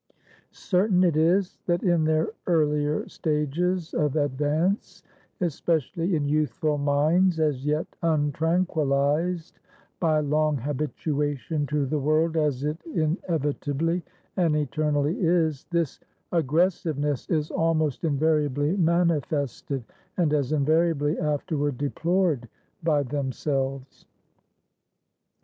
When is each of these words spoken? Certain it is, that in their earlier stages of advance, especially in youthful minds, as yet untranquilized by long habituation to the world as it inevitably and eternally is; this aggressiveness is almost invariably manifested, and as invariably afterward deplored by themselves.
Certain 0.49 1.03
it 1.03 1.15
is, 1.15 1.59
that 1.67 1.83
in 1.83 2.05
their 2.05 2.29
earlier 2.47 3.07
stages 3.07 3.93
of 3.93 4.15
advance, 4.15 5.03
especially 5.41 6.15
in 6.15 6.27
youthful 6.27 6.79
minds, 6.79 7.39
as 7.39 7.63
yet 7.63 7.85
untranquilized 8.01 9.59
by 9.99 10.19
long 10.19 10.57
habituation 10.57 11.67
to 11.67 11.85
the 11.85 11.99
world 11.99 12.35
as 12.35 12.63
it 12.63 12.81
inevitably 12.87 14.03
and 14.37 14.55
eternally 14.55 15.19
is; 15.19 15.67
this 15.69 15.99
aggressiveness 16.31 17.29
is 17.29 17.51
almost 17.51 18.03
invariably 18.03 18.75
manifested, 18.77 19.83
and 20.17 20.33
as 20.33 20.51
invariably 20.51 21.15
afterward 21.19 21.77
deplored 21.77 22.49
by 22.81 23.03
themselves. 23.03 24.07